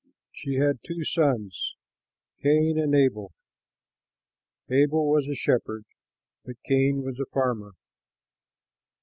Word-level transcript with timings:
She 0.31 0.55
had 0.55 0.79
two 0.81 1.03
sons, 1.03 1.75
Cain 2.41 2.79
and 2.79 2.95
Abel. 2.95 3.31
Abel 4.67 5.07
was 5.07 5.27
a 5.27 5.35
shepherd, 5.35 5.85
but 6.43 6.55
Cain 6.63 7.03
was 7.03 7.19
a 7.19 7.27
farmer. 7.31 7.73